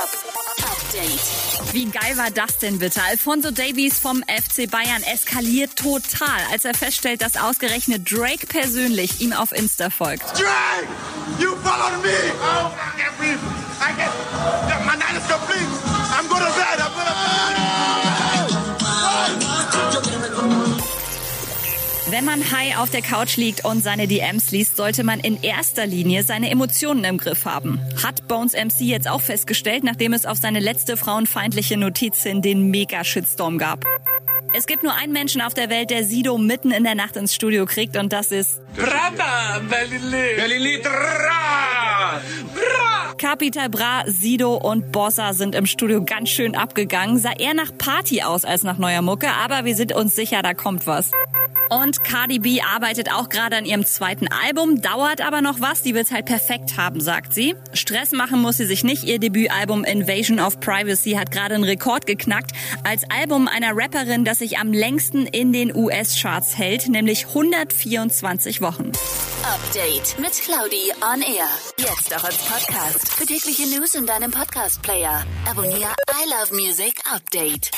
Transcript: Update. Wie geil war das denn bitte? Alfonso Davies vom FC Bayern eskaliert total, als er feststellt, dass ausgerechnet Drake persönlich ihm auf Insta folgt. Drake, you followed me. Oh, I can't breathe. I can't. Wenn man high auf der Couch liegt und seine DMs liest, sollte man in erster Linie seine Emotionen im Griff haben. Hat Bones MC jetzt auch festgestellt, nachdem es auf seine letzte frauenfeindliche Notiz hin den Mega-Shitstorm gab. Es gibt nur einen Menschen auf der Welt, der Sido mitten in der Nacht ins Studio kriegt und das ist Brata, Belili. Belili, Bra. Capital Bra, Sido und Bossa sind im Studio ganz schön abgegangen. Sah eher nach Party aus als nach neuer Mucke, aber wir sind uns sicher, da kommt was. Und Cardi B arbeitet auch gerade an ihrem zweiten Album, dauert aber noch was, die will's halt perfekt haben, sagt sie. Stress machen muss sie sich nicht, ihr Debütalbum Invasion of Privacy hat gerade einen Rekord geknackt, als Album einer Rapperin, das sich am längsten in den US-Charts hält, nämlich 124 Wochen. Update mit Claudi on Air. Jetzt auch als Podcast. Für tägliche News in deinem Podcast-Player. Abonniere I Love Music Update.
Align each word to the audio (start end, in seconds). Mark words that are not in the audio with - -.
Update. 0.00 1.74
Wie 1.74 1.84
geil 1.84 2.16
war 2.16 2.30
das 2.30 2.56
denn 2.56 2.78
bitte? 2.78 3.02
Alfonso 3.02 3.50
Davies 3.50 3.98
vom 3.98 4.22
FC 4.22 4.70
Bayern 4.70 5.02
eskaliert 5.02 5.76
total, 5.76 6.40
als 6.50 6.64
er 6.64 6.72
feststellt, 6.72 7.20
dass 7.20 7.36
ausgerechnet 7.36 8.10
Drake 8.10 8.46
persönlich 8.46 9.20
ihm 9.20 9.34
auf 9.34 9.52
Insta 9.52 9.90
folgt. 9.90 10.24
Drake, 10.38 10.88
you 11.38 11.54
followed 11.56 12.02
me. 12.02 12.08
Oh, 12.40 12.70
I 12.70 12.98
can't 12.98 13.16
breathe. 13.18 13.38
I 13.80 13.92
can't. 13.92 14.59
Wenn 22.10 22.24
man 22.24 22.40
high 22.50 22.76
auf 22.76 22.90
der 22.90 23.02
Couch 23.02 23.36
liegt 23.36 23.64
und 23.64 23.84
seine 23.84 24.08
DMs 24.08 24.50
liest, 24.50 24.76
sollte 24.76 25.04
man 25.04 25.20
in 25.20 25.40
erster 25.44 25.86
Linie 25.86 26.24
seine 26.24 26.50
Emotionen 26.50 27.04
im 27.04 27.18
Griff 27.18 27.44
haben. 27.44 27.80
Hat 28.02 28.26
Bones 28.26 28.52
MC 28.52 28.80
jetzt 28.80 29.08
auch 29.08 29.20
festgestellt, 29.20 29.84
nachdem 29.84 30.12
es 30.12 30.26
auf 30.26 30.36
seine 30.36 30.58
letzte 30.58 30.96
frauenfeindliche 30.96 31.76
Notiz 31.76 32.20
hin 32.24 32.42
den 32.42 32.68
Mega-Shitstorm 32.68 33.58
gab. 33.58 33.84
Es 34.56 34.66
gibt 34.66 34.82
nur 34.82 34.92
einen 34.92 35.12
Menschen 35.12 35.40
auf 35.40 35.54
der 35.54 35.70
Welt, 35.70 35.90
der 35.90 36.02
Sido 36.02 36.36
mitten 36.36 36.72
in 36.72 36.82
der 36.82 36.96
Nacht 36.96 37.14
ins 37.14 37.32
Studio 37.32 37.64
kriegt 37.64 37.96
und 37.96 38.12
das 38.12 38.32
ist 38.32 38.60
Brata, 38.74 39.60
Belili. 39.60 40.34
Belili, 40.36 40.78
Bra. 40.82 42.20
Capital 43.18 43.68
Bra, 43.68 44.02
Sido 44.06 44.56
und 44.56 44.90
Bossa 44.90 45.32
sind 45.34 45.54
im 45.54 45.66
Studio 45.66 46.04
ganz 46.04 46.30
schön 46.30 46.56
abgegangen. 46.56 47.18
Sah 47.18 47.32
eher 47.38 47.54
nach 47.54 47.70
Party 47.78 48.22
aus 48.22 48.44
als 48.44 48.64
nach 48.64 48.78
neuer 48.78 49.02
Mucke, 49.02 49.28
aber 49.30 49.64
wir 49.64 49.76
sind 49.76 49.92
uns 49.92 50.16
sicher, 50.16 50.42
da 50.42 50.54
kommt 50.54 50.88
was. 50.88 51.12
Und 51.70 52.02
Cardi 52.02 52.40
B 52.40 52.60
arbeitet 52.60 53.12
auch 53.12 53.28
gerade 53.28 53.56
an 53.56 53.64
ihrem 53.64 53.86
zweiten 53.86 54.26
Album, 54.28 54.82
dauert 54.82 55.20
aber 55.20 55.40
noch 55.40 55.60
was, 55.60 55.82
die 55.82 55.94
will's 55.94 56.10
halt 56.10 56.26
perfekt 56.26 56.76
haben, 56.76 57.00
sagt 57.00 57.32
sie. 57.32 57.54
Stress 57.72 58.12
machen 58.12 58.40
muss 58.42 58.56
sie 58.56 58.66
sich 58.66 58.82
nicht, 58.82 59.04
ihr 59.04 59.20
Debütalbum 59.20 59.84
Invasion 59.84 60.40
of 60.40 60.58
Privacy 60.58 61.12
hat 61.12 61.30
gerade 61.30 61.54
einen 61.54 61.64
Rekord 61.64 62.06
geknackt, 62.06 62.50
als 62.82 63.08
Album 63.08 63.46
einer 63.46 63.72
Rapperin, 63.74 64.24
das 64.24 64.38
sich 64.38 64.58
am 64.58 64.72
längsten 64.72 65.26
in 65.26 65.52
den 65.52 65.74
US-Charts 65.74 66.58
hält, 66.58 66.88
nämlich 66.88 67.28
124 67.28 68.60
Wochen. 68.60 68.90
Update 69.44 70.18
mit 70.18 70.32
Claudi 70.32 70.92
on 71.00 71.22
Air. 71.22 71.48
Jetzt 71.78 72.14
auch 72.14 72.24
als 72.24 72.36
Podcast. 72.38 73.14
Für 73.14 73.26
tägliche 73.26 73.66
News 73.68 73.94
in 73.94 74.06
deinem 74.06 74.30
Podcast-Player. 74.30 75.24
Abonniere 75.48 75.94
I 76.10 76.28
Love 76.28 76.54
Music 76.54 76.94
Update. 77.10 77.70